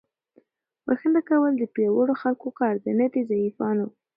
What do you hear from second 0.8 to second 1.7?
بښنه کول د